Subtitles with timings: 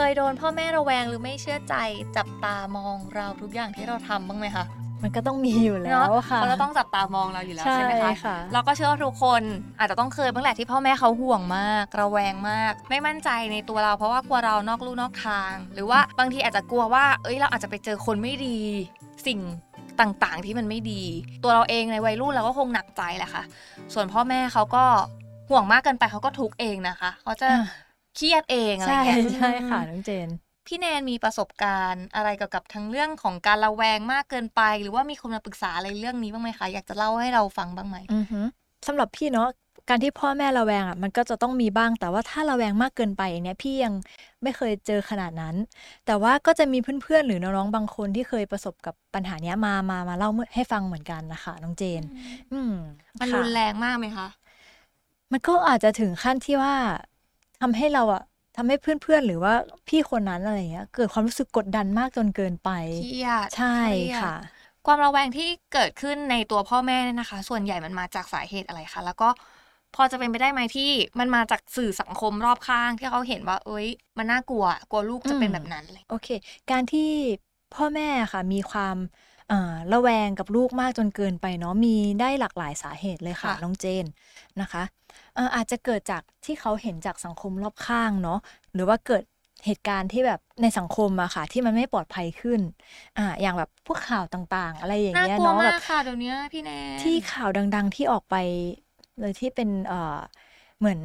[0.00, 1.74] เคยโดนพ่อแม่ระแวงหรือไม่เชื่อใจ
[2.16, 4.64] จับตามองเราทุกอย่างที่เราทำบ้างไหมคะ
[5.02, 9.42] มันก็ต้องมีอยู่แล้วเนาะค่ะเขาจะต้องจับตามองเราอยู่แล้วใช่ไหมคะค่ะเราก็เชื่อว่าทุกคน
[9.78, 18.58] อาจจะต้องเคยบ้างแหละที่พ่อแม่เขาห่วงมากระแวงมาก ไม่มั่นใจในตัวเราเพราะว่ากลัวเรานอกลู่นอกทาง หรือว่าบางทีอาจจะกลัวว่า เอ้ยเราอาจจะไปเจอคนไม่ดี
[19.26, 19.40] สิ่ง
[20.00, 21.02] ต่างๆที่มันไม่ดี
[21.44, 23.42] ตัวเราเองในวัยรุ่นเราก็คงหนักใจแหละค่ะ
[23.94, 24.84] ส่วนพ่อแม่เขาก็
[25.50, 27.66] ห่วงมากเกินไปเขาก็ทุกข์เองนะคะเขาจะอ่า
[28.18, 30.28] เครียดเองอะไรใช่อย่างเงี้ยใช่ค่ะน้องเจน
[30.66, 38.40] พี่แนนมีประสบการณ์อะไรเกี่ยวกับทั้งเรื่องของการระแวงมากเกินไป หรือว่ามีคนมาปรึกษาอะไรเรื่องนี้บ้างไหมคะอยากจะเล่าให้เราฟังบ้างไหมอือฮึ
[38.86, 39.48] สำหรับพี่เนาะ
[39.88, 43.94] การที่พ่อแม่ระแวงอะมันก็จะต้องมีบ้าง แต่ว่าถ้าระแวงมากเกินไปอย่างเนี้ยพี่ยัง
[44.42, 45.54] ไม่เคยเจอขนาดนั้น
[46.06, 52.02] แต่ว่าก็จะมีเพื่อนๆ หรือน้องๆบางคนที่เคยประสบกับปัญหาเนี้ยมามามาเล่าให้ฟังเหมือนกันนะคะน้องเจน
[52.52, 52.74] อืม
[53.20, 54.26] มันค่ะรุนแรงมากไหมคะ
[55.32, 56.74] มันก็อาจจะถึงขั้นที่ว่า
[57.60, 58.22] ทำให้เราอะ
[58.54, 59.54] ทำให้เพื่อนๆ หรือว่า
[59.88, 64.30] พี่คนนั้นอะไรเงี้ยเกิดความรู้สึกกดดันมากจนเกินไปเครียดใช่เครียดค่ะ
[64.86, 69.28] ความระแวงที่เกิดขึ้นในตัวพ่อแม่เนี่ยนะคะ ส่วนใหญ่มันมาจากสาเหตุอะไรคะแล้วก็
[69.94, 73.86] พอจะเป็นไปได้ไหมที่มันมาจากสื่อสังคมรอบข้างที่เขาเห็นว่า เอ้ย
[74.18, 76.26] มันน่ากลัว กลัวลูกจะเป็นอืมแบบนั้นเลยโอเค
[76.68, 77.00] การที่
[77.70, 78.96] พ่อแม่ค่ะมีความ
[79.36, 79.37] เอ่อ
[79.92, 84.04] ระแวงกับลูกมากจนเกินไปเนาะมีได้หลากหลายสาเหตุเลยค่ะค่ะน้องเจน
[84.60, 84.82] นะคะ
[85.34, 88.38] เอ่ออาจจะเกิดจากที่เขาเห็นจากสังคมรอบข้างเนาะ
[88.74, 89.22] หรือว่าเกิด
[89.66, 92.60] เหตุการณ์ที่แบบในสังคมอะค่ะ ที่มันไม่ปลอดภัยขึ้น
[93.18, 98.36] อ่า อย่างแบบพวกข่าวต่างๆ อะไรอย่างน่าเงี้ยกลัวเนาะมาแบกบค่ะเดี๋ยวนี้พี่แนนที่ข่าวดัง ๆ ที่ออกไป
[99.20, 100.18] เลยที่เป็นเอ่อ
[100.78, 101.00] เหมือน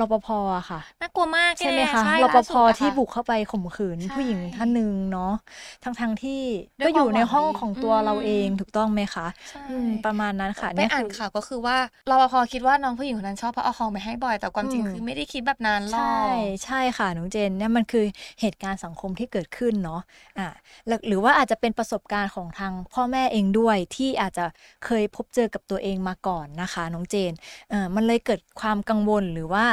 [0.00, 5.32] รปภอะค่ะน่ากลัวมากใช่ไหมแน่คะใช่รปล่าภสุดอะที่ค่ะบุกเข้าไปข่มขืนใช่ผู้หญิงท่านหนึ่งเนาะ
[5.84, 6.42] ทั้งทงๆที่
[6.80, 11.76] ด้วยก็อยู่ในความหวังห้องดีของตัวอืมเราเองถูกต้องไหมคะใช่อืมประมาณนั้นค่ะไปเนี่ยอ่านคือข่าวก็คือว่า
[12.10, 16.22] รปภคิดว่าน้องผู้หญิงคนนั้นชอบเพราะเอาของไปให้บ่อย แต่ความจริงอืมคือไม่ได้คิดแบบนั้นหรอกใช่
[16.64, 18.04] ใช่ค่ะน้องเจนเนี่ยมันคือ
[18.40, 20.00] เหตุการณ์สังคมที่เกิดขึ้นเนาะ
[20.38, 20.46] อ่า
[20.86, 24.44] แล้วหรือว่าอาจจะเป็นประสบการณ์ของทางพ่อแม่เองด้วยที่อาจจะ
[24.84, 27.32] เคยพบเจอกับตัวเองมาก่อนนะคะน้องเจน
[27.70, 29.64] เออมันเลยเกิดความกังวลหรือว่า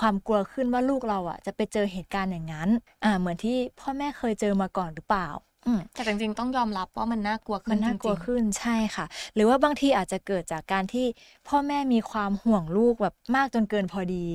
[0.00, 2.68] ความกลัวขึ้นว่าลูกเราอะ จะไปเจอเหตุการณ์อย่างนั้น
[3.04, 5.28] อ่า เหมือนที่พ่อแม่เคยเจอมาก่อนหรือเปล่า
[5.66, 11.06] อืมแต่จริงๆ ต้องยอมรับว่ามันน่ากลัวขึ้มันนน่ากลัวจริงขึ้นใช่ค่ะ หรือว่าบางทีอาจจะเกิดจากการที่
[11.48, 14.26] พ่อแม่มีความห่วงลูกแบบมากจนเกินพอดี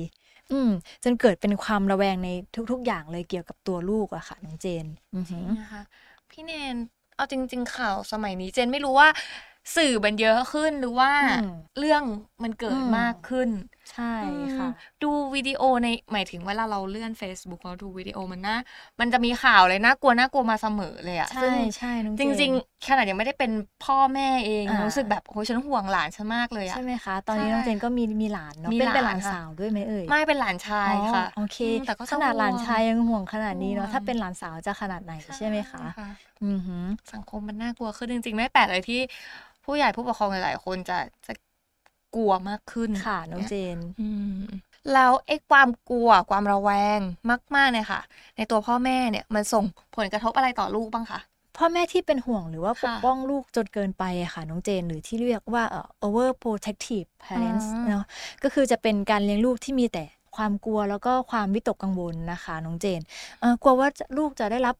[0.52, 0.70] อืม
[1.04, 2.28] จนเกิดเป็นความระแวงใน
[2.70, 5.82] ทุก ๆ อย่างเลยเกี่ยวกับตัวลูกอะค่ะน้องเจนอือหือๆนะคะ
[6.30, 6.76] พี่แนน
[7.16, 9.08] เอาจริง ๆ ข่าวสมัยนี้เจนไม่รู้ว่า
[9.76, 11.46] สื่อมันเยอะขึ้นหรือว่าอืม
[11.78, 12.02] เรื่อง
[12.42, 13.50] มันเกิดอืมมากขึ้น
[13.92, 14.04] ใช่
[14.56, 18.56] ค่ะอืมดูวิดีโอในหมายถึงเวลาเราเลื่อน Facebook เราดูวิดีโอมันน่า
[19.00, 23.50] มันจะมีข่าวเลยน่ากลัวน่ากลัวมาเสมอเลยอะใช่ซึ่งใช่น้องเจจนริงๆขนาดยังไม่ได้เป็น
[23.84, 35.84] พ่อแม่เองอ่ารู้สึกแบบโอ้ยฉันห่วงหลานฉันมากเลยอะใช่ไหมคะ ตอนนี้ใช่น้องเจนก็มีมีหลานเนาะมีเป็นเป็นหหลาลานนค่ะสาวด้วยไหมเอ่ยไม่เป็นหลานชายค่ะอ๋อโอเคอืมแต่ก็ขนาดหลานห่วงชายยังห่วงขนาดนี้เนาะห่วงถ้าเป็นหลานสาวจะขนาดไหนใช่ไหมคะ
[36.44, 39.00] อือหือสังคมมันน่ากลัวขึ้นจริงๆ ไม่แปลกเลยที่
[39.64, 41.32] ผู้ใหญ่ผู้ปกครองหลายๆ คนจะจะ
[42.16, 44.40] กลัวมากขึ้นค่ะน้องเจนอืม
[44.92, 47.00] แล้วไอ้ความกลัวความระแวง
[47.56, 48.00] มากๆเนี่ยค่ะ
[48.36, 49.64] ในตัวพ่อแม่เนี่ยมันส่ง
[49.96, 51.20] ผลกระทบอะไรต่อลูกบ้างคะ
[51.56, 58.04] พ่อแม่ที่เป็นห่วงหรือว่าปกค่ะป้องลูกจนเกินไปอะค่ะ น้องเจนหรือที่เรียกว่าเอ่อ over protective parents อืมเนาะ
[58.42, 60.04] ก็คือจะเป็นการเลี้ยงลูกที่มีแต่
[60.36, 63.00] ความกลัวแล้วก็ความวิตกกังวลนะคะ น้องเจน
[63.40, 64.76] เอ่อกลัวว่าจะลูกจะได้รับ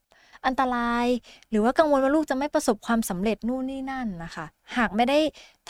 [0.46, 1.06] อันตราย
[1.50, 4.46] หรือว่ากังวลว่าลูกจะไม่ประสบความสำเร็จนู่นนี่นั่นนะคะ
[4.76, 5.18] หากไม่ได้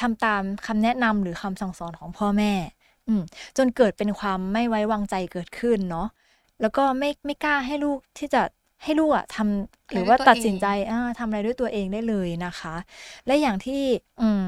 [0.01, 2.53] ทำตามคำแนะนำหรือคำสั่งสอนของพ่อแม่
[3.09, 3.23] อืม
[3.57, 6.09] จนเกิดเป็นความไม่ไว้วางใจเกิดขึ้นเนาะ
[6.61, 8.43] แล้วก็ไม่ไม่กล้าให้ลูกที่จะ
[8.83, 12.75] ให้ลูกอะทำหรือว่าตัดสินใจอ่าทำอะไรด้วยตัวเองได้เลยนะคะ
[13.27, 13.83] และอย่างที่
[14.21, 14.47] อืม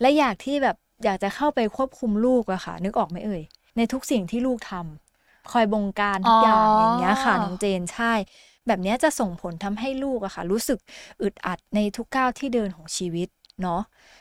[0.00, 3.42] และอยากที่แบบอยากจะเข้าไปควบคุมลูกอะค่ะ นึกออกไหมเอ่ย
[3.76, 8.12] ในทุกสิ่งที่ลูกทำคอยบงการทุกอย่างอ๋อออย่างเงี้ยค่ะน้องเจนใช่
[8.66, 10.78] แบบเนี้ยจะส่งผลทำให้ลูกอะค่ะ รู้สึก
[11.22, 13.28] อึดอัดในทุกก้าวที่เดินของชีวิต
[13.62, 13.80] เนาะ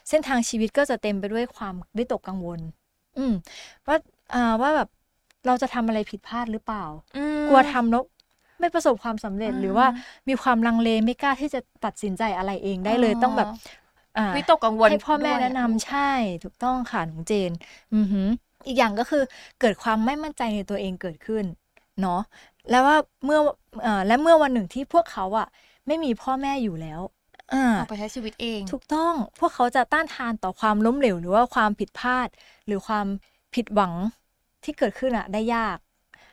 [0.10, 2.60] เส้นทางชีวิตก็จะเต็มไปด้วยความวิตกกังวล
[3.18, 3.34] อืม
[3.88, 3.98] ว่า
[4.34, 4.88] อ่าว่าแบบ
[5.48, 6.84] เราจะทำอะไรผิดพลาดหรือเปล่า
[7.16, 8.04] อืมกลัวทำแล้ว
[8.60, 9.88] ไม่ประสบความสำเร็จอ่าหรือว่า
[10.30, 13.48] มีความลังเลไม่กล้าที่จะตัดสินใจอะไรเองได้เลยต้องแบบ
[14.18, 16.12] อ่าวิตกกังวลให้พ่อแม่ด้วยแนะนำใช่
[16.44, 17.52] ถูกต้องค่ะน้องเจน
[17.96, 18.28] อือหือ
[18.68, 19.24] อีกอย่างก็คือ
[19.62, 21.46] เกิดความไม่มั่นใจในตัวเองเกิดขึ้น
[22.02, 22.22] เนาะ
[22.70, 23.40] แล้วว่าเมื่อ
[23.84, 25.48] เอ่อและเมื่อวันหนึ่งที่พวกเขาอะ
[25.88, 27.02] ไม่มีพ่อแม่อยู่แล้ว
[27.54, 32.28] อ่าออกไปใช้ชีวิตเอง ถูกต้องพวกเขาจะต้านทานต่อความล้มเหลวหรือว่าความผิดพลาด
[32.68, 33.08] หรือความ
[33.56, 33.94] ผิดหวัง
[34.64, 35.78] ที่เกิดขึ้นอะได้ยาก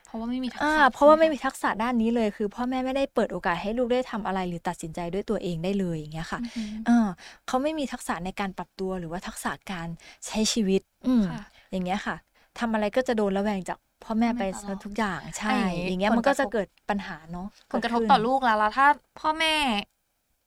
[0.05, 7.09] เพราะว่าไม่มีทักษะอ่าเพราะว่าไม่ใช่หมีทักษะด้านนี้เลย คือ พ่อแม่ไม่ได้เปิดโอกาสให้ลูกได้ทำอะไรหรือตัดสินใจด้วยตัวเองได้เลยอย่างเงี้ยค่ะอือหืออ่า
[7.47, 9.89] เขาไม่มีทักษะในการปรับตัวหรือว่าทักษะการ
[10.27, 11.41] ใช้ชีวิต อืมค่ะ
[11.71, 12.17] อย่างเงี้ยค่ะ
[12.59, 18.87] ทำอะไรก็จะโดนระแวงจาก พ่อแม่พ่อแม่ไปตลอดซะทุกอย่างใช่อะอย่างงี้อย่างเงี้ยผลมันก็กระทบจะเกิดปัญหาเนาะผลกระทบเกิดต่อขึ้นลูกแล้วแล้วถ้า
[19.21, 19.55] พ่อแม่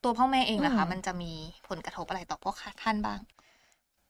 [0.04, 1.32] ตัวพ่อแม่เองนะคะอืมมันจะมี
[1.68, 3.20] ผลกระทบอะไรต่อพวกท่านบ้าง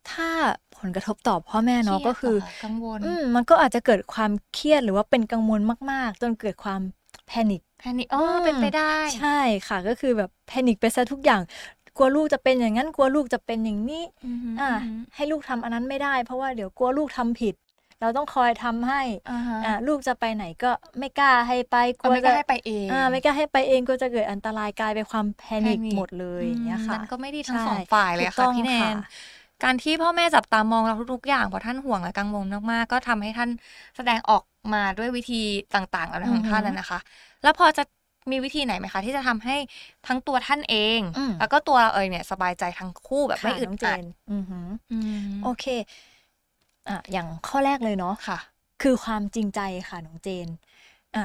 [0.07, 0.29] ถ้า
[0.77, 5.59] ผลกระทบต่อพ่อแม่เนาะครียดก็คือหรคะกังวลอืมมันก็อาจจะเกิดความเครียดหรือว่าเป็นกังวล
[5.91, 6.81] มาก ๆ จนเกิดความ
[7.27, 11.41] แพนิคแพนิคอ๋อเป็นไปได้ ใช่ค่ะ ก็คือแบบแพนิคไปซะทุกอย่าง
[11.95, 17.55] กลัวลูกจะเป็นอย่างนั้นกลัวลูกจะเป็นอย่างนี้อือหืออ่าอือหือให้ลูกทำอันนั้นไม่ได้ เพราะว่าเดี๋ยวกลัวลูกทำผิด
[18.01, 19.01] เราต้องคอยทำให้
[19.31, 29.01] อ่าฮะอ่าลูกจะไปไหนก็ไม่กล้าให้ไปกก็ลัวไม่กล้าจะให้ไปเองอ่าไม่กล้าให้ไปเองก็จะเกิดอันตรายกลายเป็นความแพนิค panic หมดเลยอย่างเงี้ยค่ะมันก็ไม่ดีทั้งใช่สองฝ่ายเลยถูกค่ะต้องพี่แนนค่ะ
[29.63, 33.49] การที่พ่อแม่จับตามองเราทุกๆอย่างเพราะท่านห่วงและกังวลมากๆ ก็ทำให้ท่าน
[33.95, 34.43] แสดงออก
[34.73, 35.41] มาด้วยวิธี
[35.75, 36.99] ต่างๆอะไรของท่านน่ะนะคะ
[37.43, 37.83] แล้วพอจะ
[38.31, 39.55] มีวิธีไหนไหมคะที่จะทำให้
[40.07, 44.01] ทั้งตัวท่านเองอืมแล้วก็ตัวเราเองเนี่ยสบายใจทั้งคู่แบบไม่ค่ะอึดน้องเจอัดน
[44.31, 44.99] อือหืออื
[45.29, 45.65] มโอเค
[46.89, 48.37] อะอย่างข้อแรกเลยเนาะค่ะ
[48.81, 50.47] คือความจริงใจค่ะน้องเจน
[51.15, 51.23] อ่า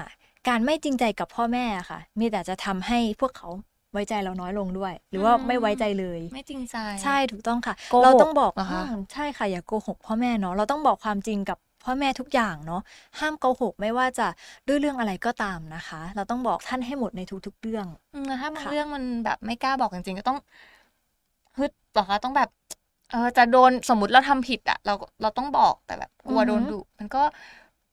[0.49, 3.49] การไม่จริงใจกับพ่อแม่อะค่ะ มีแต่จะทำให้พวกเขา
[3.93, 12.81] ไว้ใจเราน้อยลงด้วย หรือว่าอืมไม่ไว้ใจเลย ไม่จริงใจ ใช่ถูกต้องค่ะโกหกเราต้องบอกเหรอคะอืมใช่ค่ะอย่าโกหกพ่อแม่เนาะเราต้องบอกความจริงกับพ่อแม่ทุกอย่างเนาะ
[13.19, 14.27] ห้ามโกหกไม่ว่าจะ
[14.69, 20.39] ด้วยเรื่องอะไรก็ตามนะคะ เราต้องบอกท่านให้หมดในทุกๆเรื่องอืมแล้วถ้าบางค่ะเรื่องมันแบบไม่กล้าบอกจริงๆก็ต้อง
[21.59, 22.49] ฮึดเหรอคะต้องแบบ
[23.11, 24.93] เออจะโดนสมมติเราทำผิดอะเรา
[25.23, 27.19] เราต้องบอกแต่แบบกลัวโดนดุมันก็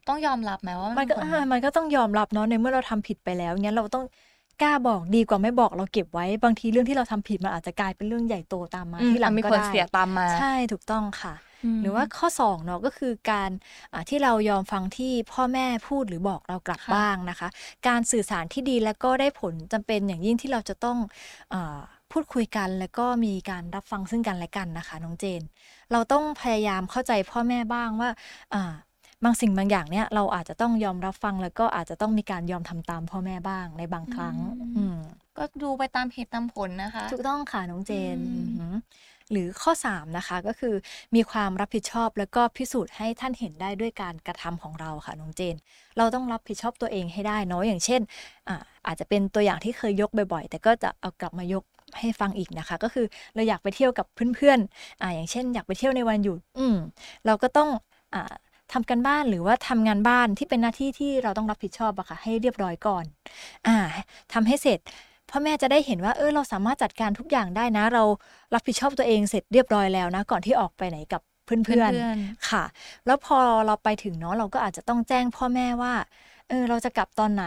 [0.07, 4.05] ต้องยอมรับไหมว่ามัมันก็ผลอ่ามันก็ต้องยอมรับเนาะในเมื่อเราทำผิดไปแล้วงั้นเราต้อง
[4.61, 13.51] กล้าบอกดีกว่าไม่บอกเราเก็บไว้ บางทีเรื่องที่เราทำผิดมันอาจจะกลายเป็นเรื่องใหญ่โตตามมาอืมที่หลังอะมีก็ผลได้เสียตามมา ใช่ถูกต้องค่ะมหรือว่าข้อสองเนาะก็คือการ
[13.93, 17.47] อ่าที่เรายอมฟังที่พ่อแม่พูดหรือบอกเรากลับค่ะบ้างนะคะ
[17.87, 20.97] การสื่อสารที่ดีแล้วก็ได้ผลจำเป็นอย่างยิ่งที่เราจะต้อง
[21.53, 21.79] อา
[22.11, 25.41] พูดคุยกัน แล้วก็มีการรับฟังซึ่งกันและกันนะคะน้องเจน
[25.91, 28.09] เราต้องพยายามเข้าใจพ่อแม่บ้างว่า
[28.53, 28.73] อ่า
[29.23, 34.97] บางสิ่งบางอย่างเนี่ยเราอาจจะต้องยอมรับฟังแล้วก็อาจจะต้องมีการยอมทำตามพ่อแม่บ้างในบางครั้ง อืมอืม
[35.37, 38.75] ก็ดูไปตามเหตุตามผลนะคะ ถูกต้องค่ะน้องเจนอืมอือหือ
[39.31, 40.73] หรือข้อ 3 นะคะก็คือ
[41.15, 45.55] มีความรับผิดชอบแล้วก็พิสูจน์ให้ท่านเห็นได้ด้วยการกระทำของเราค่ะน้องเจน
[45.97, 48.01] เราต้องรับผิดชอบตัวเองให้ได้เนาะอย่างเช่น
[48.47, 48.55] อ่า
[48.87, 51.63] อาจจะเป็นตัวอย่างที่เคยยกบ่อยๆ แต่ก็จะเอากลับมายก
[51.99, 53.05] ให้ฟังอีกนะคะ ก็คือ
[53.35, 54.05] เราอยากไปเที่ยวกับ
[54.35, 56.75] เพื่อนๆอ่าอย่างเช่น อยากไปเที่ยวในวันหยุดอืม
[57.25, 57.69] เราก็ต้อง
[58.13, 58.33] อ่า
[58.71, 63.05] ทำกันบ้านหรือว่าทำงานบ้านที่เป็นหน้าที่ที่เราต้องรับผิดชอบอะค่ะให้เรียบร้อยก่อน
[63.67, 63.77] อ่า
[64.33, 64.79] ทำให้เสร็จ
[65.29, 68.03] พ่อแม่จะได้เห็นว่าเออเราสามารถจัดการทุกอย่างได้นะ เรา
[68.53, 72.63] รับผิดชอบตัวเองเสร็จเรียบร้อยแล้วนะ ก่อนที่ออกไปไหนกับเพื่อนเพื่อนๆๆค่ะ
[73.05, 75.93] แล้วพอเราไปถึงเนาะเราก็อาจจะต้องแจ้งพ่อแม่ว่า
[76.49, 77.45] เออเราจะกลับตอนไหน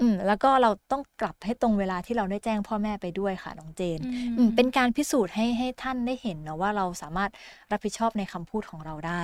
[0.00, 3.98] อืมแล้วก็เราต้องกลับให้ตรงเวลาที่เราได้แจ้งพ่อแม่ไปด้วยค่ะน้องเจน
[4.38, 7.30] อืมเป็นการพิสูจน์ให้ให้ท่านได้เห็นเนาะว่าเราสามารถ
[7.72, 9.22] รับผิดชอบในคำพูดของเราได้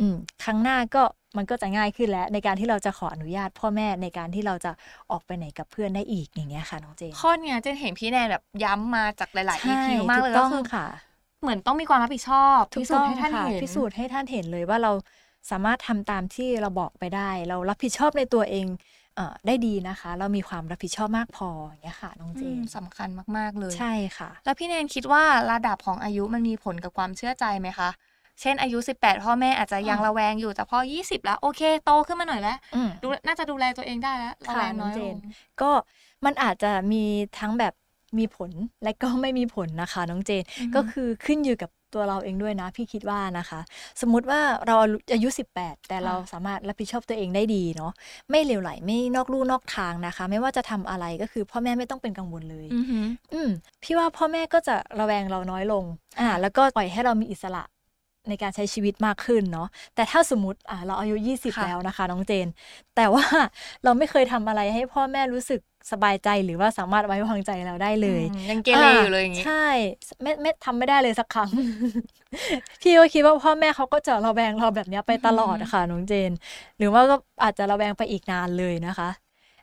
[0.00, 1.02] อืมครั้งหน้าก็
[1.36, 4.72] มันก็จะง่ายขึ้นแล้วในการที่เราจะขออนุญาตพ่อแม่ในการที่เราจะ
[5.10, 10.86] ออกไปไหนกับเพื่อนได้อีกอย่างเงี้ยค่ะน้องเจนข้อเนี้ยเจนเห็นพี่แนนแบบย้ำมาจากหลายๆใช่ EP มากเลยถูก็ต้องคือค่ะ
[11.42, 14.92] เหมือนต้องมีความรับผิดชอบถูพิกสูต้จองน์ให้ท่านค่ะเห็นพิสูจน์ให้ท่านเห็นเลยว่าเรา
[15.50, 19.05] สามารถทำตามที่เราบอกไปได้ เรารับผิดชอบในตัวเองเอ่อ
[19.46, 23.08] ได้ดีนะคะ เรามีความรับผิดชอบมากพออย่างเงี้ยค่ะน้องเจอืมนสำคัญ
[23.38, 27.88] มากๆเลยใช่ค่ะ แล้วพี่แนนคิดว่าระดับของอายุมันมีผลกับความเชื่อใจไหมคะ
[28.40, 35.16] เช่นอายุ 18 พ่อแม่อาจจะยังอืมระแวงอยู่แต่พอ 20 แล้ว โอเคโตขึ้นมาหน่อยแล้วอืมดูน่าจะดูแลตัวเองได้แล้วระค่ะแวงน้อยน้องเจลนง
[35.60, 35.70] ก็
[36.24, 37.04] มันอาจจะมี
[37.38, 37.74] ทั้งแบบ
[38.18, 38.50] มีผล
[38.84, 43.60] และก็ไม่มีผลนะคะ น้องเจนอือฮึก็คือขึ้นอยู่กับ ตัวเราเองด้วยนะ พี่คิดว่านะคะ
[44.00, 44.76] สมมุติว่าเรา
[45.12, 45.28] อายุ
[45.58, 47.92] 18 แต่เราสามารถรับผิดชอบตัวเองได้ดีเนาะ
[48.30, 53.50] ไม่เหลวไหลไม่นอกลู่นอกทางนะคะ ไม่ว่าจะทำอะไรก็คือพ่อแม่ไม่ต้องเป็นกังวลเลยอือหืออืม
[53.82, 55.84] พี่ว่าพ่อแม่ก็จะระแวงเราน้อยลง
[56.20, 57.62] อ่า แล้วก็ปล่อยให้เรามีอิสระ
[58.28, 62.46] ในการใช้ชีวิตมากขึ้นเนาะแต่ถ้าสมมติอ่าเราอายุ 20ค่ะแล้วนะคะ น้องเจน
[62.96, 63.24] แต่ว่า
[63.84, 65.60] เราไม่เคยทำอะไรให้พ่อแม่รู้สึก
[65.92, 69.66] สบายใจหรือว่าสามารถไว้วางใจเราได้เลยอืมยังเกเรอยู่เลยอย่างงี้ใช่
[70.22, 71.50] ไม่ไม่ทำไม่ได้เลยสักครั้ง
[72.82, 76.30] พี่ก็คิดว่าพ่อแม่เขาก็จะระแวงเราแบบเนี้ยไปตลอดอือหือค่ะน้องเจน
[76.78, 79.08] หรือว่าก็อาจจะระแวงไปอีกนานเลยนะคะ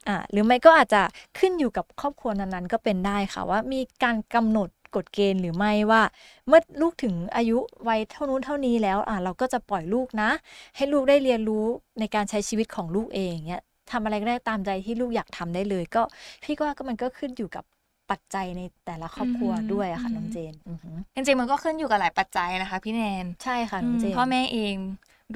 [0.08, 1.02] อ่าหรือไม่ก็อาจจะ
[1.40, 6.02] ขึ้นอยู่กับครอบครัวนั้นๆ ก็เป็นได้ค่ะว่ามีการกำหนด กฎเกณฑ์หรือไม่ว่า
[6.48, 7.58] เมื่อลูกถึงอายุ
[7.88, 10.30] วัยเท่านู้นเท่านี้แล้วอ่าเราก็จะปล่อยลูกนะ
[10.76, 11.66] ให้ลูกได้เรียนรู้
[12.00, 16.02] ในการใช้ชีวิตของลูกเองเนี้ยทำอะไรก็ได้ตามใจที่ลูกอยากทำได้เลย ก็
[16.44, 17.64] พี่ก็ว่าก็มันก็ขึ้นอยู่กับ
[18.12, 24.76] ปัจจัยในแต่ละครอบครัวอืมด้วยอะค่ะอืมน้องเจนอือหือจริงๆมันก็ขึ้นอยู่กับหลายปัจจัยนะคะ พี่แนนใช่ค่ะน้องเจนพ่อแม่เอง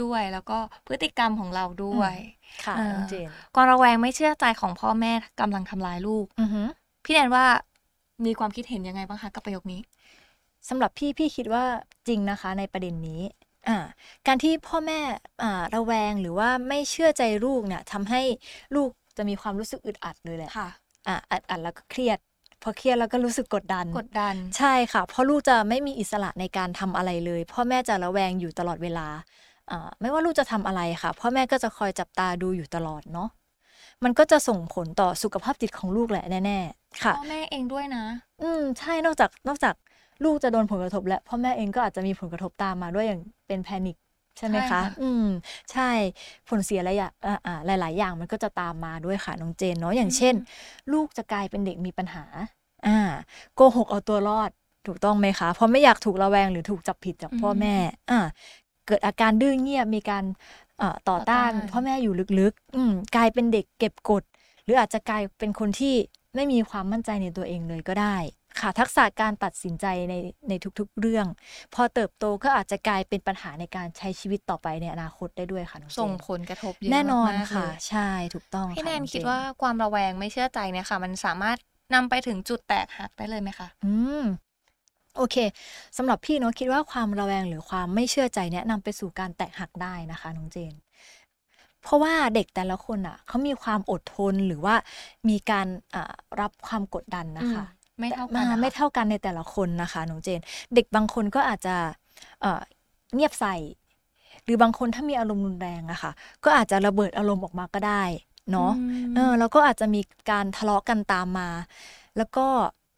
[0.04, 2.14] ด้วยแล้วก็พฤติกรรมของเราด้วย
[2.66, 5.12] ค่ะอ่าน้องเจนความระแวงไม่เชื่อใจของพ่อแม่
[5.42, 6.68] กำลังทำร้ายลูกอือหือ
[7.06, 7.46] พี่แนนว่า
[8.26, 9.82] มีความคิดเห็นยังไงบ้างคะกับประโยคนี้
[10.70, 11.66] สำหรับพี่พี่คิดว่า
[12.08, 13.22] จริงนะคะในประเด็นนี้
[13.68, 13.78] อ่า
[14.28, 15.00] การที่พ่อแม่
[15.44, 18.22] อ่าระแวงหรือว่าไม่เชื่อใจลูกเนี่ยทำให้
[18.76, 20.70] ลูกจะมีความรู้สึกอึดอัดเลยแหละค่ะ
[21.08, 22.20] อ่าอัดอัดแล้วก็เครียด
[22.64, 29.08] พอเครียดแล้วก็รู้สึกกดดันกดดัน ใช่ค่ะ เพราะลูกจะไม่มีอิสระในการทำอะไรเลย พ่อแม่จะระแวงอยู่ตลอดเวลา
[29.72, 33.30] อ่าไม่ว่าลูกจะทำอะไรค่ะ พ่อแม่ก็จะคอยจับตาดูอยู่ตลอดเนาะ
[34.04, 38.04] มันก็จะส่งผลต่อสุขภาพจิตของลูกแหละแน่ๆค่ะพ่อแม่เองด้วยนะ
[38.44, 39.76] อืมใช่นอกจากนอกจาก
[40.24, 43.98] ลูกจะโดนผลกระทบ แล้วพ่อแม่เองก็อาจจะมีผลกระทบตามมาด้วยอย่างเป็นแพนิค
[44.38, 45.26] ใช่ไหมใช่คะค่ะอืม
[45.72, 45.90] ใช่
[46.50, 50.36] ผลเสียหลายอย่างอ่าอ่าหลาย ๆ อย่างมันก็จะตามมาด้วยค่ะ น้องเจนเนาะ อย่างเช่น
[50.94, 52.24] ลูกจะกลายเป็นเด็กมีปัญหา
[52.88, 53.00] อ่า
[53.56, 54.50] โกหกเอาตัวรอด
[54.88, 57.76] ถูกต้องไหมคะ เพราะไม่อยากถูกระแวงหรือถูกจับผิดจากพ่อแม่
[58.12, 58.20] อ่า
[58.88, 64.24] เกิดอาการดื้อเงียบ มีการเอ่อ ต่อต้านต่อต้านพ่อแม่อยู่ลึกๆอืมกลายเป็นเด็กเก็บกด
[64.64, 65.96] หรืออาจจะกลายเป็นคนที่
[66.36, 68.18] ไม่มีความมั่นใจในตัวเองเลยก็ได้
[68.60, 70.14] ค่ะทักษะการตัดสินใจใน
[70.50, 71.26] ในทุกๆเรื่อง
[71.74, 81.58] พอเติบโตก็อาจจะกลายเป็นปัญหาในการใช้ชีวิตต่อไปในอนาคตได้ด้วยค่ะน้องเจนส่งผลกระทบเยอะแน่นอนมากๆค่ะเลยใช่ถูกต้องพี่ค่ะแนนองเจคิดว่าความระแวงไม่เชื่อใจเนี่ยค่ะ มันสามารถ
[81.94, 84.24] นำไปถึงจุดแตกหักได้เลยไหมคะอืม
[85.18, 85.38] โอเค
[85.98, 90.74] สำหรับพี่เนาะคิดว่าความระแวงหรือความไม่เชื่อใจเนี่ยนำไปสู่การแตกหักได้นะคะน้องเจน
[91.84, 94.76] เพราะว่าเด็กแต่ละคนอะเขามีความอดทนหรือว่า
[95.30, 97.64] มีการอ่ารับความกดดันนะคะ
[98.00, 100.42] ไม่เท่ากันอ่นะคะไม่เท่ากันในแต่ละคนนะคะน้องเจน
[100.76, 101.76] เด็กบางคนก็อาจจะ
[102.42, 102.62] เอ่อ
[103.16, 103.56] เงียบใส่
[104.44, 106.12] หรือบางคนถ้ามีอารมณ์รุนแรงอะค่ะ
[106.44, 108.04] ก็อาจจะระเบิดอารมณ์ออกมาก็ได้
[108.52, 111.50] เนาะอืมเออแล้วก็อาจจะมีการทะเลาะกันตามมา
[112.18, 112.46] แล้วก็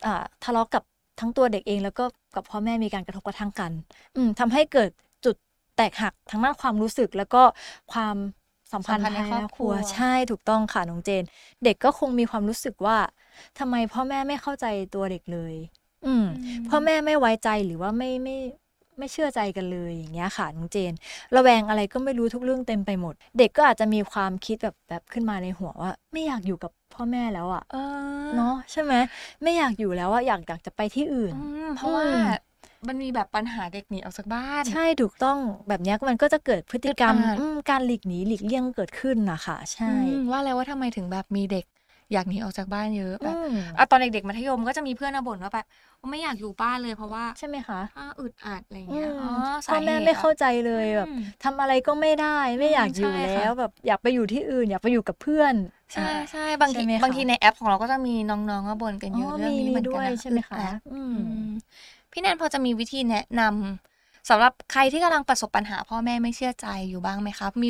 [0.06, 0.84] อ่าทะเลาะกับ
[1.20, 3.72] ทั้งตัวเด็กเองแล้วก็กับพ่อแม่มีการกระทบกระทั่งกัน
[4.16, 4.90] อืมทำให้เกิด
[5.26, 5.36] จุด
[5.78, 7.44] แตกหักทั้งด้านความรู้สึกแล้วก็
[7.94, 8.16] ความ
[8.74, 11.24] สัมพันธ์สัมพันธ์ในภายครอบครัวใช่ถูกต้องค่ะน้องเจน
[11.64, 12.98] เด็กก็คงมีความรู้สึกว่า
[13.60, 15.54] ทำไมพ่อแม่ไม่เข้าใจตัวเด็กเลย
[16.06, 16.26] อืม
[16.70, 18.38] พ่อแม่ไม่ไว้ใจหรือว่าไม่ไม่
[19.00, 20.94] ไม่เชื่อใจกันเลยอย่างเงี้ยค่ะน้องเจน
[21.36, 27.76] ระแวงอะไรก็ไม่รู้ทุกเรื่องเต็มไปหมด เด็กก็อาจจะมีความคิดแบบแบบขึ้นมาในหัวว่า ไม่อยากอยู่กับพ่อแม่แล้วอะเอ
[28.26, 28.94] อเนาะใช่ไหม
[29.44, 32.28] ไม่อยากอยู่แล้วอะอยากอยากจะไปที่อื่นอืมเพราะว่าอืม
[32.88, 35.38] มันมีแบบปัญหาเด็กหนีออกจากบ้าน ใช่ถูกต้อง
[35.68, 41.66] แบบเนี้ยมันก็จะเกิดพฤติกรรมอึดอัดอืมการหลีกหนีหลีกเลี่ยงเกิดขึ้นนะคะใช่อืมว่าแล้วว่าทำไมถึงแบบมีเด็ก
[42.14, 43.48] อยากหนีออกจากบ้านเยอะแบบอืม
[43.78, 45.66] อะตอนเด็กๆมัธยมก็จะมีเพื่อนมาบ่นว่าแบบ
[46.00, 49.30] ว่าไม่อยากอยู่บ้านเลยเพราะว่าใช่ไหมคะอ่าอึดอัดอะไรอืเงี้ยมอ๋อ
[49.68, 55.56] สาพ่อเหตุแม่ไม่เข้าอะใจเลยแบบอืมทำอะไรก็ไม่ได้ไม่อยากอยู่ใช่ค่ะแล้วแบบอยากไปอยู่ที่อื่น อยากไปอยู่กับเพื่อน
[55.94, 61.50] ใช่อ่าใช่บางทีใช่ไหมคะบางทีในแอปของเราก็จะมีน้องๆมาบ่นกันเยอะอ๋อเรื่องมีนี้เหมือนด้กัวนยนะใช่ไหมคะอึดอัดอืมอืม
[62.12, 67.70] พี่แนนพอจะมีวิธีแนะนำสำหรับใครที่กำลังประสบปัญหาพ่อแม่ไม่เชื่อใจอยู่บ้างไหมครับ มี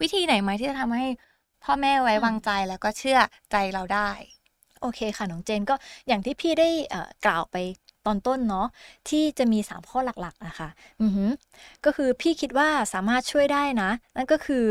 [0.00, 1.06] วิธีไหนไหมที่จะทำให้
[1.64, 3.18] พ่อแม่ไว้วางใจแล้วก็เชื่อ
[3.52, 4.10] ใจเราได้
[4.80, 5.74] โอเคค่ะน้องเจนก็
[6.08, 7.56] อย่างที่พี่ได้เอ่อกล่าวไป
[8.06, 8.66] ตอนต้นเนาะ
[9.08, 10.68] ที่จะมี 3 ข้อหลักๆนะคะ
[11.02, 11.30] อือหือ
[11.84, 14.64] ก็คือพี่คิดว่าสามารถช่วยได้นะ นั่นก็คือ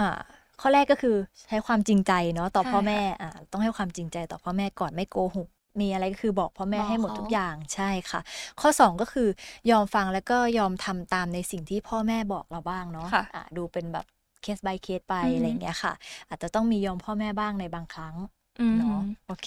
[0.00, 0.18] อ่า
[0.60, 1.16] ข้อแรกก็คือ
[1.48, 5.48] ใช้ความจริงใจเนาะต่อใช่พ่อค่ะแม่อ่าต้องให้ความจริงใจต่อพ่อแม่ก่อนไม่โกหก
[5.80, 8.20] มีอะไรก็คือบอกพ่อแม่บอกให้หมดเขาทุกอย่างใช่ค่ะ
[8.60, 9.28] ข้อ 2 ก็คือ
[9.70, 14.06] ยอมฟังแล้วก็ยอมทำตามในสิ่งที่พ่อแม่บอกเราบ้างเนาะค่ะอ่าดูเป็นแบบ
[14.42, 15.92] เคส by เคสไปอือหือออะไรอย่างเงี้ยค่ะ
[16.28, 18.14] อาจจะต้องมียอมพ่อแม่บ้างในบางครั้ง
[18.60, 19.46] อืมเนาะโอเค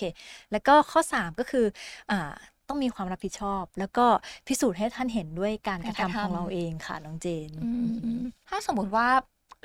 [0.52, 1.66] แล้วก็ข้อ 3 ก็คือ
[2.12, 2.32] อ่า
[2.68, 4.06] ต้องมีความรับผิดชอบ แล้วก็
[4.48, 7.72] พิสูจน์ให้ท่านเห็นด้วยการกระทำของเราเองค่ะน้องเจนอื
[8.18, 9.08] มถ้าสมมติว่า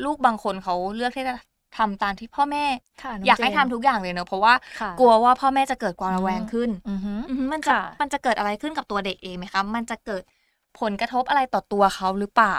[0.04, 1.34] ลูกบางคนเขาเลือกที่จะ
[1.78, 2.64] ทำตามที่พ่อแม่
[3.02, 10.22] ค่ะน้งอยากให้เจทำนทุกอย่างเลยเนอะเพราะว่าค่ะกลัวว่าพ่อแม่จะเกิดความระแวงขึ้นอือหืออืมมันจะค่ะมันจะเกิดอะไรขึ้นกับตัวเด็กเองไหมคะมันจะเกิด
[10.80, 12.56] ผลกระทบอะไรต่อตัวเขาหรือเปล่า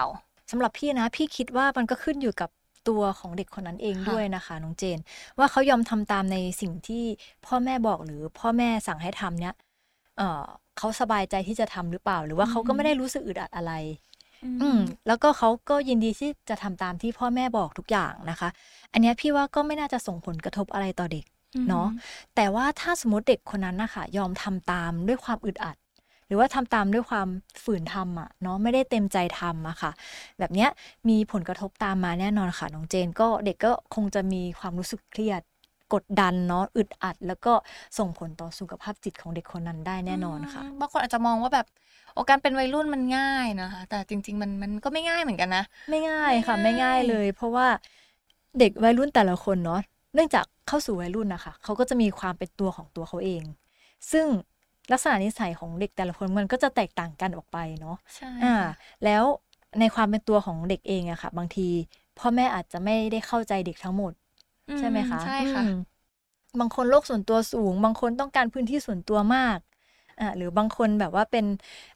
[0.51, 2.49] สำหรับพี่นะ พี่คิดว่ามันก็ขึ้นอยู่กับ
[2.89, 4.99] ตัวของเด็กคนนั้นเองค่ะด้วยนะคะน้องเจน
[5.37, 7.03] ว่าเขายอมทำตามในสิ่งที่
[7.45, 9.53] พ่อแม่บอกหรือพ่อแม่สั่งให้ทำเนี้ย
[10.17, 10.43] เออ
[10.77, 13.73] เขาสบายใจที่จะทำหรือเปล่า หรือว่าเขาก็ไม่ได้รู้สึกอึดอัดอะไร
[14.61, 18.49] อืม แล้วก็เขาก็ยินดีที่จะทำตามที่พ่อแม่บอกทุกอย่างนะคะ
[18.93, 21.25] อันเนี้ยพี่ว่าก็ไม่น่าจะส่งผลกระทบอะไรต่อเด็ก
[21.69, 21.87] เนาะ
[22.35, 25.75] แต่ว่าถ้าสมมติเด็กคนนั้นนะคะยอมทำตามด้วยความอึดอัด
[26.27, 27.27] หรือว่าทำตามด้วยความ
[27.63, 29.91] ฝืนทำอะเนาะไม่ได้เต็มใจทำอะค่ะ
[30.39, 30.69] แบบเนี้ย
[31.09, 35.41] มีผลกระทบตามมาแน่นอนค่ะน้องเจนก็เด็กก็คงจะมีความรู้สึกเครียด
[35.93, 37.53] กดดันเนาะอึดอัด แล้วก็
[37.97, 41.67] ส่งผลต่อสุขภาพจิตของเด็กคนนั้นได้แน่นอนค่ะมบางคนอาจจะมองว่าแบบ
[42.13, 47.67] โอการเป็นวัยรุ่นมันง่ายนะคะแต่จริง ๆ มันมันก็ไม่ง่ายเหมือนกันนะ ไม่ง่ายค่ะ ไม่ไม่ง่าง่ายยเลย เพราะว่า
[48.59, 49.81] เด็กวัยรุ่นแต่ละคนเนาะ
[50.13, 53.43] เนื่องจากเข้าสู่วัยรุ่นนะคะเขาก็จะมีความเป็นตัวของตัวเขาเอง
[54.11, 54.25] ซึ่ง
[54.91, 58.55] ลักษณะนิสัยของเด็กแต่ละคนมันก็จะแตกต่างกันออกไปเนาะใช่อ่า
[59.05, 59.23] แล้ว
[59.79, 61.67] ในความเป็นตัวของเด็กเองอะค่ะ บางที
[62.19, 64.13] พ่อแม่อาจจะไม่ได้เข้าใจเด็กทั้งหมด
[64.79, 65.75] ใช่ไหมคะใช่ค่ะอืม
[66.59, 69.57] บางคนโลกส่วนตัวสูง บางคนต้องการพื้นที่ส่วนตัวมาก
[70.19, 71.45] อ่าหรือบางคนแบบว่าเป็น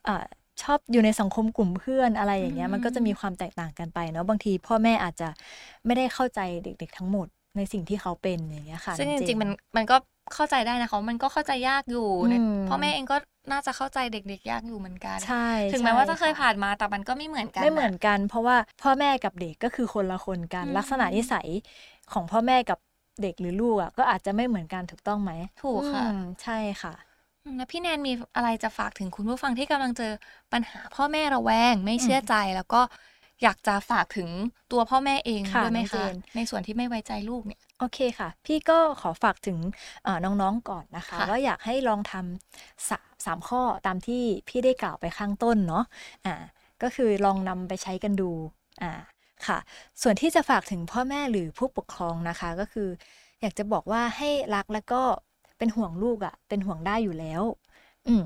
[0.07, 0.23] อ่า
[0.61, 5.29] ชอบอยู่ในสังคมกลุ่มเพื่อนอะไรอย่างเงี้ยมันก็จะมีความแตกต่างกันไปเนาะบางทีพ่อแม่อาจจะ
[5.85, 9.95] ไม่ได้เข้าใจเด็ก ๆ ทั้งหมดในสิ่งที่เขาเป็นอย่างเงี้ยค่ะ ซึ่งน้จอเริงๆมันมันก็
[10.35, 12.33] เข้าใจได้นะคะมันก็เข้าใจยากอยู่อืมใน
[12.67, 13.15] พ่อแม่เองก็
[13.51, 15.35] น่าจะเข้าใจเด็กๆ ยากอยู่เหมือนกันใช่
[15.71, 21.47] ถึงแม้ว่าจะเคยใช่ผ่านมาแต่มันก็ไม่เหมือนกันไม่เหมือนนะกัน เพราะว่าพ่อแม่กับเด็กก็คือคนละคนกันอืมลักษณะนิสัย
[22.13, 22.79] ของพ่อแม่กับ
[23.21, 26.93] เด็กหรือลูกอะก็อาจจะไม่เหมือนกันถูกต้องไหมถูกค่ะอืมใช่ค่ะ
[27.43, 30.11] อืมแล้วพี่แนนมีอะไรจะฝากถึงคุณผู้ฟังที่กำลังเจอ
[30.51, 32.81] ปัญหาพ่อแม่ระแวง ไม่เชื่อใจแล้วก็
[33.43, 34.29] อยากจะฝากถึง
[34.71, 39.57] ตัวพ่อแม่เองค่ะด้วยไหมน้องเจคะนในส่วนที่ไม่ไว้ใจลูกเนี่ย โอเคค่ะ พี่ก็ขอฝากถึง
[40.03, 45.83] เอ่อน้องๆก่อนนะคะค่ะว่าอยากให้ลองทำสาสามข้อตามที่พี่ได้กล่าวไปข้างต้นเนาะ
[46.25, 46.35] อ่า
[46.81, 48.31] ก็คือลองนำไปใช้กันดู
[48.81, 48.91] อ่า
[49.47, 49.57] ค่ะ
[50.01, 52.87] ส่วนที่จะฝากถึงพ่อแม่หรือผู้ปกครองนะคะก็คือ
[53.41, 55.01] อยากจะบอกว่าให้รักแล้วก็
[55.57, 57.43] เป็นห่วงลูกอะ่ะเป็นห่วงได้อยู่แล้ว
[58.07, 58.23] อืม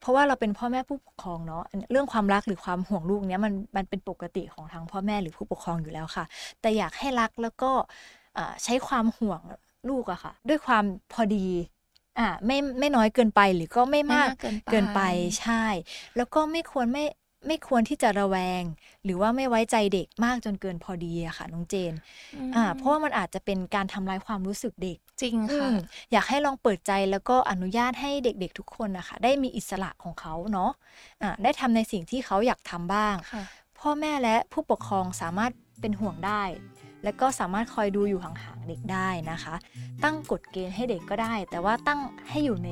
[0.00, 6.24] เพราะว่าเราเป็นพ่อแม่ผู้ปกครองเนาะเรื่องความรักหรือความห่วงลูกเนี้ยมันมันเป็นปกติของทางพ่อแม่หรือผู้ปกครองอยู่แล้วค่ะ
[6.60, 8.23] แต่อยากให้รักแล้วก็อ่า
[8.64, 9.42] ใช้ความห่วง
[9.88, 11.46] ลูกอะค่ะ ด้วยความพอดี
[12.18, 15.00] อ่าไม่ไม่น้อยเกินไปหรือก็ไม่มากไม่มากเกินไปเกินไป
[15.40, 15.64] ใช่
[16.16, 17.04] แล้วก็ไม่ควรไม่
[17.46, 18.62] ไม่ควรที่จะระแวง
[19.04, 21.94] หรือว่าไม่ไว้ใจเด็กมากจนเกินพอดีอะค่ะน้องเจน
[22.54, 25.74] อ่าเพราะว่ามันอาจจะเป็นการทำลายความรู้สึกเด็กจริงอืค่ะม
[26.12, 30.70] อยากให้ลองเปิดใจแล้วก็อนุญาตให้เด็กๆทุกคนนะคะได้มีอิสระของเขาเนาะ
[31.22, 33.42] อ่าได้ทำในสิ่งที่เขาอยากทำบ้างค่ะ
[33.78, 36.42] พ่อแม่และผู้ปกครองสามารถเป็นห่วงได้
[37.04, 39.54] และก็สามารถคอยดูอยู่ห่างๆเด็กได้นะคะ
[40.04, 42.70] ตั้งกฎเกณฑ์ให้เด็กก็ได้ แต่ว่าตั้งให้อยู่ใน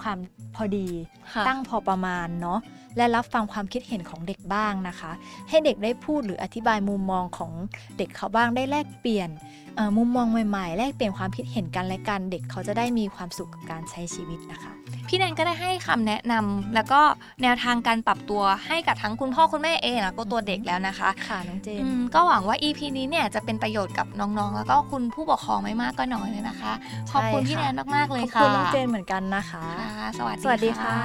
[0.00, 0.18] ความ
[0.56, 0.88] พอดี
[1.32, 2.60] ค่ะตั้งพอประมาณเนาะ
[2.96, 5.10] และรับฟังความคิดเห็นของเด็กบ้างนะคะ
[5.48, 7.52] ให้เด็กได้พูดหรืออธิบายมุมมองของ
[7.98, 9.30] เด็กเขาบ้างได้แลกเปลี่ยน
[9.76, 14.72] เอ่อมุมมองใหม่ๆ แลกเปลี่ยนความคิดเห็นกันและกัน เด็กเขาจะได้มีความสุขกับการใช้ชีวิตนะคะ
[15.10, 17.00] พี่แนนก็ได้ให้คำแนะนำแล้วก็
[17.42, 26.72] แนวทางการปรับตัวให้กับทั้งคุณพ่อคุณแม่เองแล้วก็ตัวเด็กแล้วนะคะ ค่ะน้องเจนอืมก็หวังว่า EP นี้เนี่ยจะเป็นประโยชน์กับน้องๆ แล้วก็คุณผู้ปกครองไม่มากก็น้อยเลยนะคะ
[27.12, 29.64] ขอบคุณใช่พี่แนค่ะนมากๆเลยขอบค่ะคุณน้องเจนเหมือนกันนะคะ
[29.98, 30.96] ค่ะสวัสดีสวัสดีค่ะ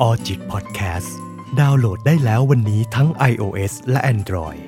[0.00, 1.16] ออจิตพอดแคสต์
[1.60, 4.67] ดาวน์โหลดได้แล้ววันนี้ทั้ง iOS และ Android